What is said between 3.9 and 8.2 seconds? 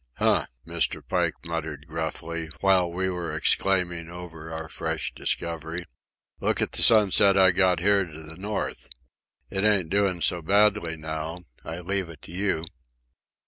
over our fresh discovery. "Look at the sunset I got here